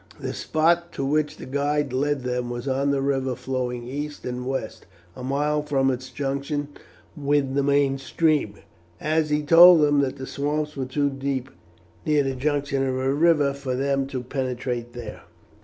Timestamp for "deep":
11.11-11.49